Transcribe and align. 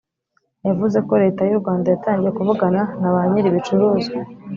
yavuze 0.67 0.97
ko 1.07 1.13
leta 1.23 1.41
y’u 1.49 1.59
rwanda 1.61 1.87
yatangiye 1.89 2.31
kuvugana 2.37 2.81
na 3.01 3.09
ba 3.13 3.21
nyiri 3.29 3.47
ibicuruzwa 3.49 4.19